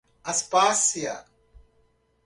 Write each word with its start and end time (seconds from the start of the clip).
Aspásia 0.31 1.15